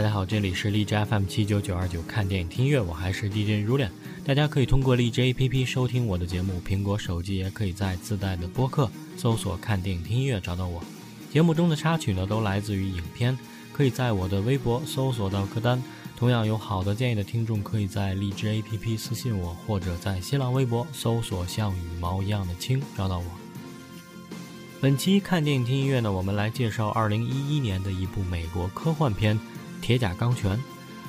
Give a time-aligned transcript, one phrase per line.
[0.00, 3.92] 大家好，这里是荔枝 FM 七九九二九，看电影听音乐，我还是 DJ r u l i a n
[4.24, 10.82] 大家可以通过荔枝 APP 收听我的节目，苹果手机也可以在自带的播客搜索“看电影听音乐”找到我。
[11.30, 13.36] 节目中的插曲呢，都来自于影片，
[13.74, 15.82] 可以在我的微博搜索到歌单。
[16.16, 23.24] 同样有好的建议的听众，可以在荔枝 APP 私信我，或者在新浪微博搜索“像羽毛一样的青”找到我。
[24.80, 29.38] 本期看电影听音乐呢，我们来介绍2011年的一部美国科幻片。
[29.80, 30.56] 《铁甲钢拳》，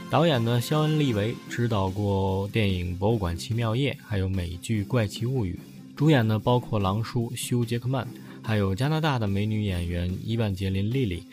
[0.09, 5.53] 导演呢肖恩·利维执导过电影《博物馆奇妙夜》，还有美剧《怪奇物语》。
[5.95, 8.07] 主演呢包括狼叔休·杰克曼，
[8.41, 11.23] 还有加拿大的美女演员伊万杰琳·莉莉，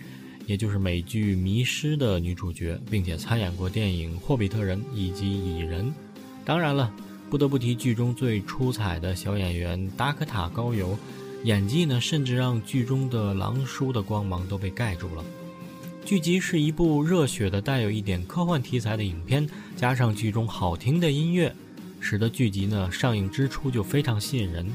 [0.46, 5.86] 也就是美剧《迷失》的女主角，并且参演过电影《霍比特人》以及《蚁人》。
[6.44, 6.92] 当然了，
[7.30, 10.98] 不得不提剧中最出彩的小演员达科塔·高尤，
[11.44, 15.24] 演技呢甚至让剧中的狼叔的光芒都被盖住了。
[16.08, 21.54] 剧集是一部热血的、带有一点科幻题材的影片，加上剧中好听的音乐，
[22.00, 24.66] 使得剧集呢上映之初就非常吸引人。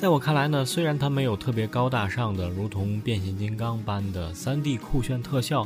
[0.00, 5.64] 在我看来呢，虽然它没有特别高大上的，如同变形金刚般的 3D 酷炫特效，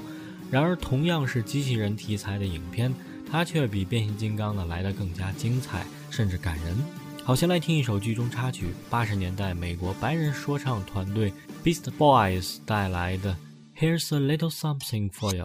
[0.51, 2.95] 然而同样是机器人题材的影片，
[3.27, 6.77] 它却比变形金刚呢来得更加精彩，甚至感人。
[7.25, 11.33] 好，先来听一首剧中插曲，八十年代美国白人说唱团队
[11.65, 13.35] Beast Boys 带来的。
[13.77, 15.45] Here's a little something for you.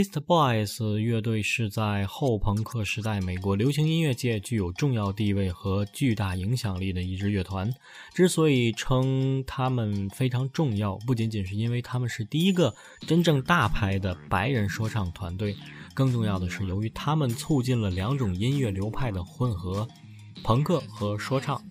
[0.00, 7.70] Beast Boys 乐队是在后朋克时代美国流行音乐界具有重要地位和巨大影响力的一支乐团。
[8.14, 12.74] 之所以称他们非常重要，不仅仅是因为他们是第一个
[13.06, 15.54] 真正大牌的白人说唱团队，
[15.92, 19.86] 更重要的是由于他们促进了两种音乐流派的混合——
[20.42, 21.62] 朋克和说唱。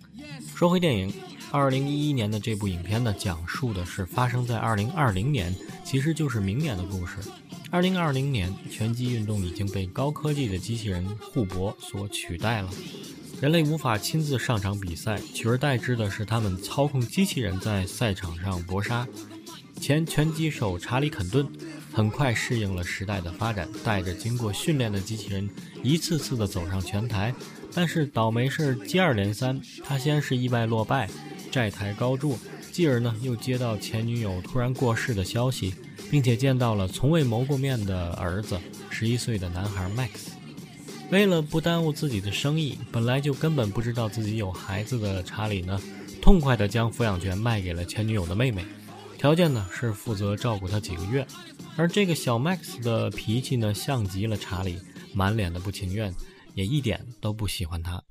[0.53, 1.11] 说回电影，
[1.49, 5.51] 二零一一年的这部影片呢，讲述的是发生在二零二零年，
[5.83, 7.15] 其实就是明年的故事。
[7.71, 12.69] 二零二零年，拳击运动已经被高科技的机器人互搏所取代了，
[13.39, 19.07] 人类无法亲自上场比赛，取而代之的是他们操控机器人在赛场上搏杀。
[19.79, 21.47] 前拳击手查理·肯顿
[21.93, 25.47] 很快适应了时代的发展，带着经过训练的机器人
[25.83, 27.33] 一次次地走上拳台，
[27.71, 29.61] 但是倒霉事接二连三。
[29.83, 31.07] 他先是意外落败，
[31.51, 32.35] 债台高筑，
[32.71, 35.75] 继而呢又接到前女友突然过世的消息，
[36.09, 38.59] 并且见到了从未谋过面的儿子，
[38.89, 40.27] 十一岁的男孩 Max。
[41.11, 45.81] 为了不耽误自己的生意，本来就根本不知道自己有孩子的查理呢，
[46.21, 48.63] 痛快地将抚养权卖给了前女友的妹妹。
[49.17, 51.25] 条件呢是负责照顾他几个月，
[51.75, 54.79] 而这个小 Max 的脾气呢像极了查理，
[55.13, 56.13] 满脸的不情愿，
[56.53, 58.01] 也一点都不喜欢他。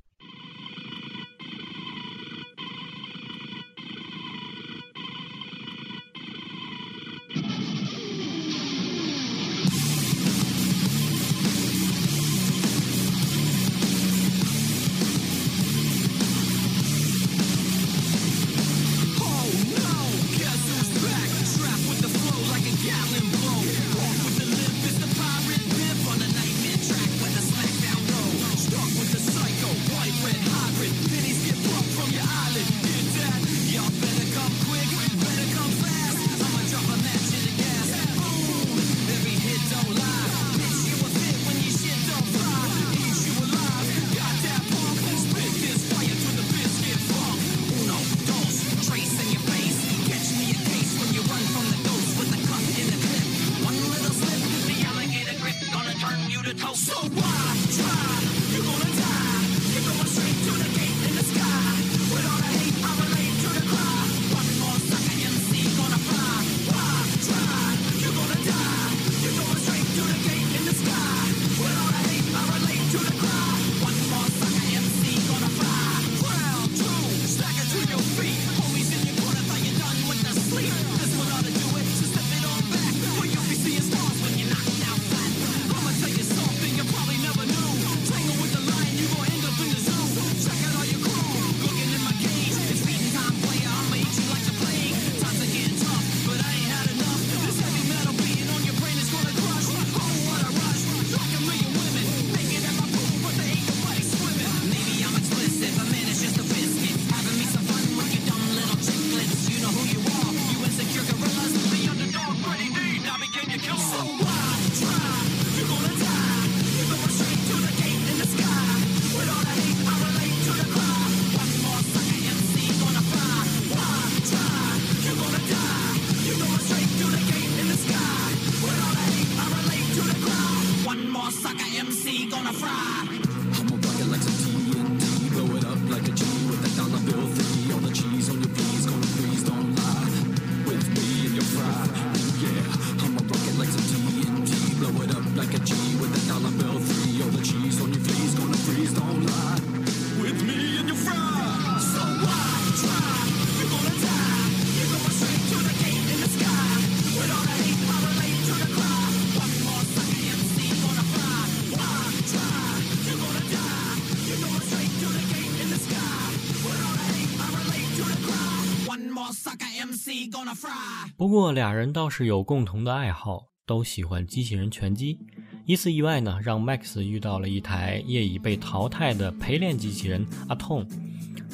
[171.19, 175.19] 不过俩人倒是有共同的爱好，都喜欢机器人拳击。
[175.67, 180.87] 一次意外呢，让 Max 遇到了一台业已被淘汰的陪练机器人阿痛。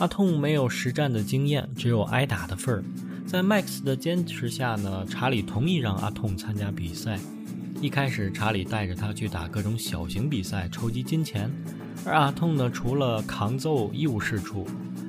[0.00, 2.84] 阿痛没有实战的经验，只有挨打的份儿。
[3.26, 7.18] 在 Max 的坚持下呢，查理同意让阿痛参加比赛。
[7.80, 11.50] 一开始，查理带着他去打各种小型比赛，筹集金钱，
[12.04, 14.66] 而阿痛呢，除了扛揍一无是处。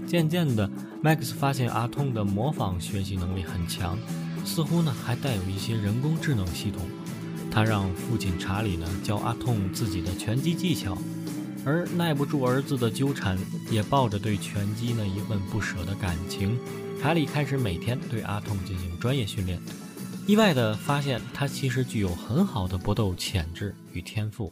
[0.08, 0.70] 渐渐的
[1.04, 3.98] ，Max 发现阿痛的模仿学习能力很强，
[4.46, 6.82] 似乎呢还带有一些人工智能系统。
[7.52, 10.98] 他让父亲查理呢教阿痛自己的拳击技巧，
[11.66, 13.38] 而耐不住儿子的纠缠，
[13.72, 16.60] 也抱着对拳击呢一份不舍的感情，
[17.02, 19.60] 查理开始每天对阿痛进行专业训练。
[20.28, 24.52] 意外的发现，他其实具有很好的搏斗潜质与天赋。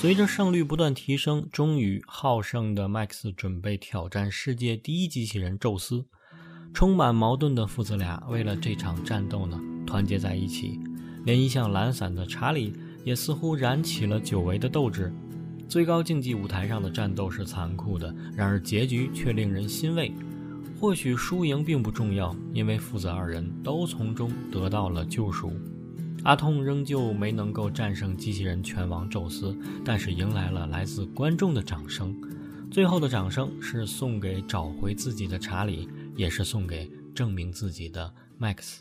[0.00, 6.06] 随着胜率不断提升，终于好胜的麦克斯准备挑战世界第一机器人宙斯。
[6.72, 10.80] 充满矛盾的父子俩为了这场战斗呢，团结在一起。
[11.26, 12.72] 连一向懒散的查理
[13.04, 15.12] 也似乎燃起了久违的斗志。
[15.68, 20.14] 最高竞技舞台上的战斗是残酷的，然而结局却令人欣慰。
[20.80, 25.52] 或许输赢并不重要，因为父子二人都从中得到了救赎。
[26.22, 32.14] 阿痛仍旧没能够战胜机器人拳王宙斯，但是迎来了来自观众的掌声。
[32.70, 38.80] 最后的掌声是送给找回自己的查理，也是送给证明自己的 Max。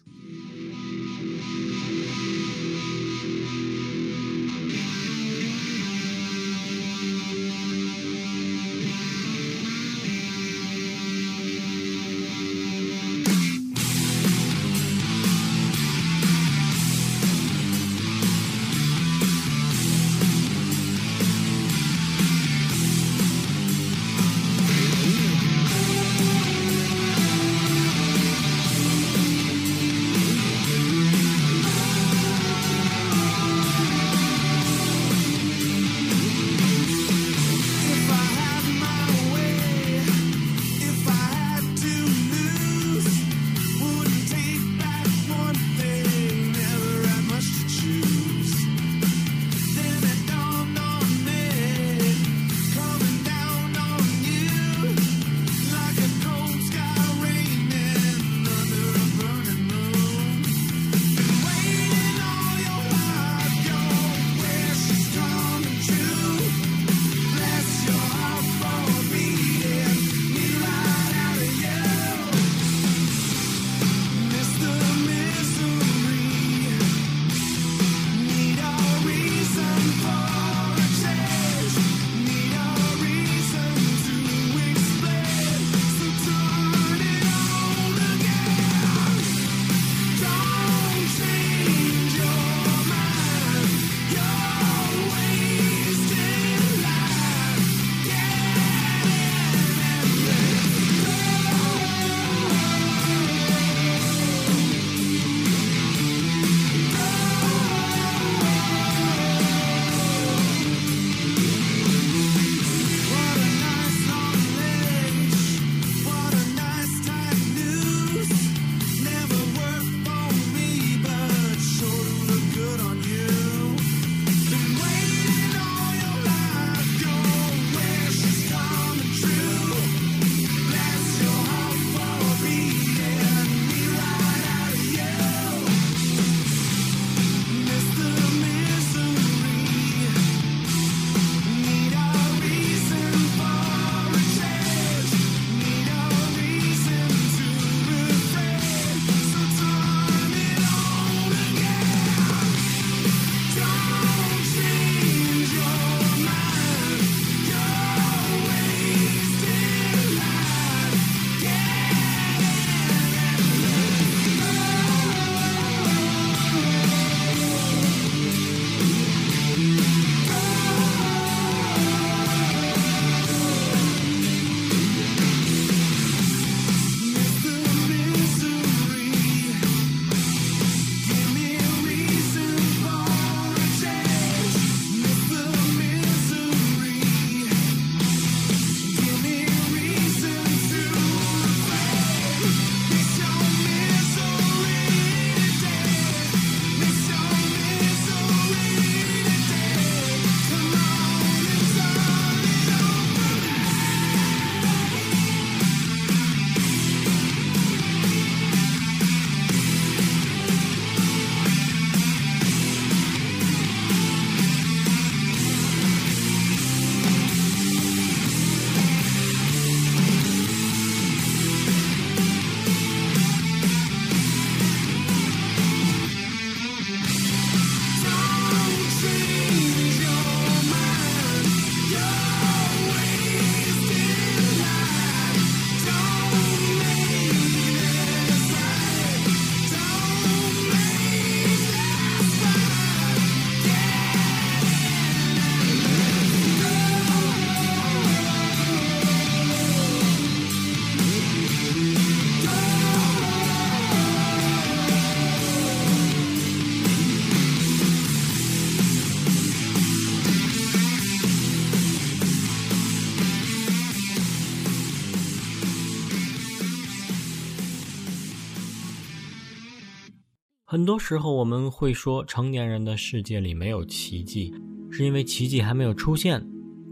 [270.89, 274.51] 多时候我们会说，成年人的世界里没有奇迹，
[274.89, 276.43] 是因为奇迹还没有出现，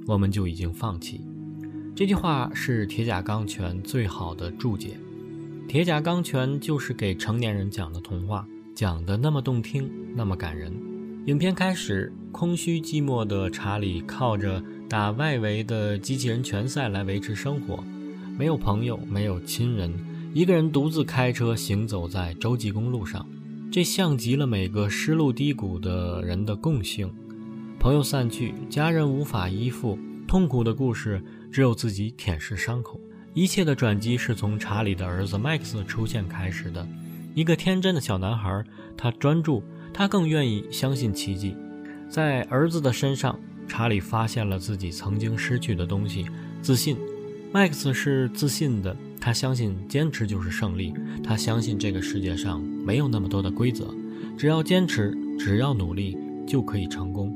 [0.06, 1.20] 我们就已经放弃。
[1.96, 5.00] 这句话是《铁甲钢拳》最好的注解。
[5.68, 10.72] 《铁甲钢拳》就是给成年人讲的童话，讲的那么动听，那么感人。
[11.26, 17.84] 影片开始，空虚寂寞的查理靠着打外围的机器人拳赛来维持生活，
[18.38, 19.92] 没有朋友，没有亲人，
[20.36, 23.28] 一个人独自开车行走在洲际公路上，
[23.70, 27.14] 这像极了每个失路低谷的人的共性。
[27.80, 33.00] 朋友散去，家人无法依附，痛苦的故事只有自己舔舐伤口。
[33.34, 36.88] 一切的转机是从查理的儿子麦克斯出现开始的，
[37.36, 38.64] 一个天真的小男孩，
[38.96, 39.62] 他专注，
[39.94, 41.56] 他更愿意相信奇迹。
[42.10, 46.26] 在儿子的身上，查理发现了自己曾经失去的东西——
[46.64, 46.98] 自信。
[47.52, 48.96] 麦克斯是自信的，
[49.28, 53.94] 他相信坚持就是胜利，他相信这个世界上没有那么多的规则，
[54.38, 57.30] 只要坚持，只要努力，就可以成功。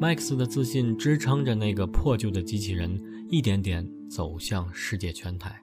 [0.00, 3.88] 麦克斯的自信支撑着那个破旧的机器人，一点点。
[4.10, 5.62] 走向世界拳台。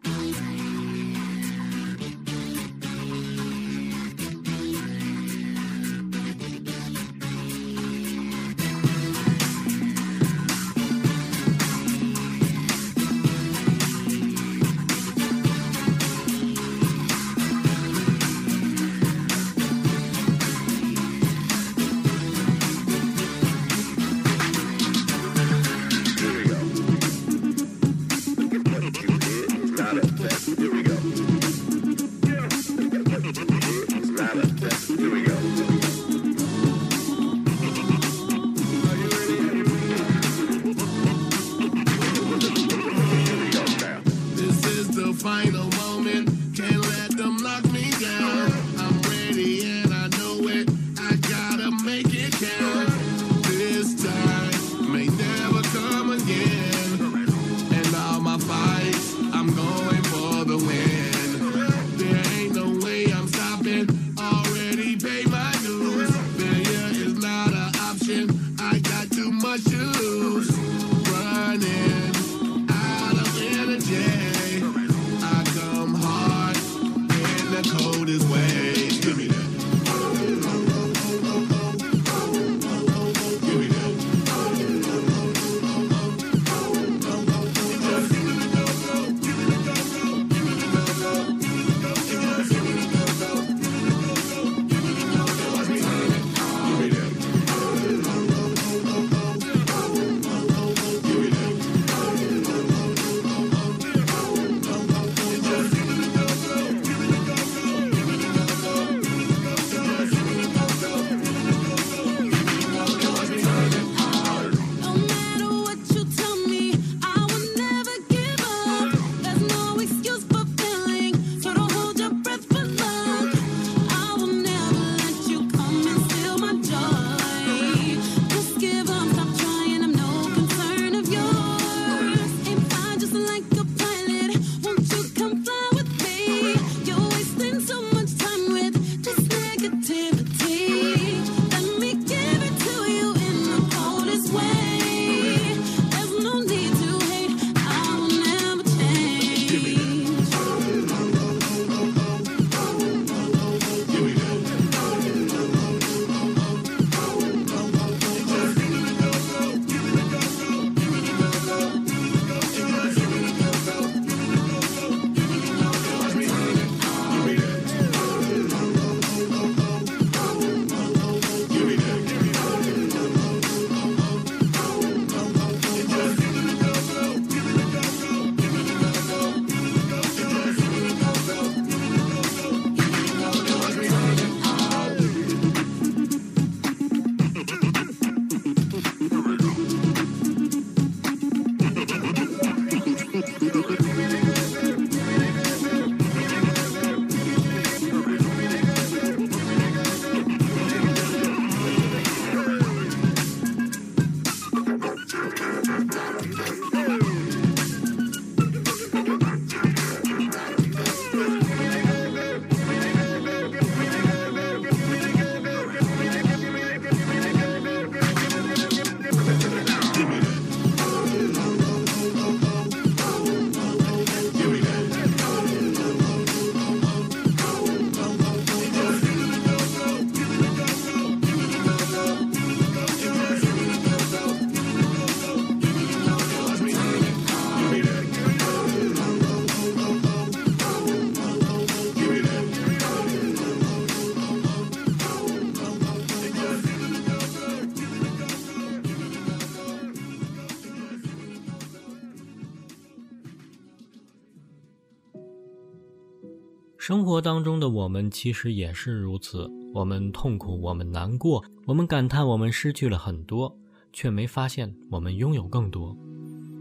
[256.88, 263.58] 生活当中的我们其实也是如此，我们痛苦，我们难过，我们感叹我们失去了很多，
[263.92, 265.98] 却没发现我们拥有更多。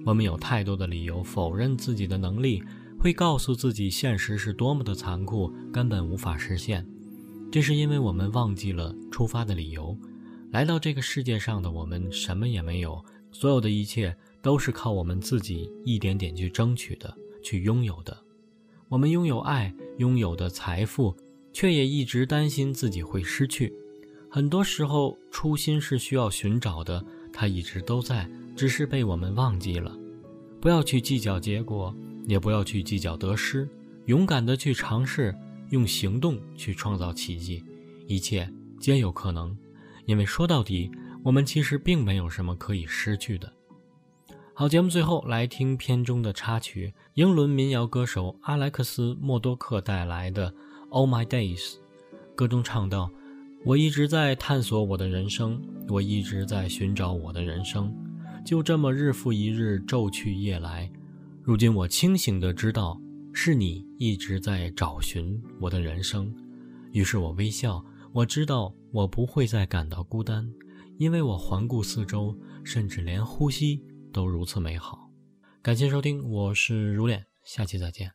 [0.07, 2.63] 我们有太多的理由否认自己的能力，
[2.99, 6.87] 会告诉自己现实是多么的残酷，根本无法实现。
[7.53, 9.95] 这是因为我们忘记了出发的理由。
[10.53, 18.24] 来到这个世界上的我们什么也没有，所有的一切都是靠我们自己一点点去争取的，去拥有的。
[18.95, 21.13] 我们拥有爱，拥有的财富，
[21.53, 23.73] 却也一直担心自己会失去。
[24.31, 29.99] 很多时候，初心是需要寻找的，它一直都在，只是被我们忘记了。
[30.61, 31.93] 不要去计较结果，
[32.29, 33.69] 也不要去计较得失，
[34.07, 35.35] 勇敢的去尝试，
[35.71, 37.65] 用行动去创造奇迹，
[38.07, 39.59] 一切皆有可能。
[40.07, 40.89] 因为说到底，
[41.25, 43.53] 我们其实并没有什么可以失去的。
[44.57, 50.49] 好，节目最后来听片中的插曲，英伦民谣歌手阿莱克斯·默多克带来的
[50.91, 51.59] 《All My Days》。
[52.37, 53.11] 歌中唱道
[53.67, 57.93] ：“我一直在探索我的人生，我一直在寻找我的人生，
[58.47, 60.89] 就这么日复一日，昼去夜来。
[61.43, 62.97] 如今我清醒的知道，
[63.33, 66.33] 是你一直在找寻我的人生。
[66.93, 70.49] 于是我微笑。”我知道我不会再感到孤单，
[70.99, 73.83] 因为我环顾四周，甚至连呼吸
[74.15, 75.11] 都如此美好。
[75.61, 78.13] 感谢收听，我是如恋，下期再见。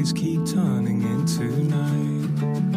[0.00, 2.69] days keep turning into night.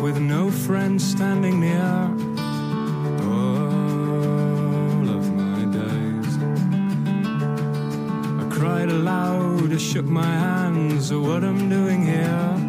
[0.00, 1.92] With no friends standing near.
[3.22, 6.38] All of my days,
[8.40, 12.59] I cried aloud, I shook my hands at what I'm doing here.